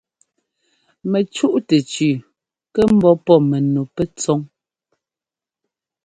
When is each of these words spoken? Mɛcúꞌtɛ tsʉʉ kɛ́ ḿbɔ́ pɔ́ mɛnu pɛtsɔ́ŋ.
Mɛcúꞌtɛ 1.11 1.77
tsʉʉ 1.89 2.13
kɛ́ 2.73 2.85
ḿbɔ́ 2.95 3.13
pɔ́ 3.25 3.37
mɛnu 3.49 3.81
pɛtsɔ́ŋ. 3.95 4.39